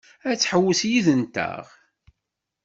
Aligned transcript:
Ad 0.29 0.37
tḥewwes 0.37 0.81
yid-nteɣ? 0.89 1.65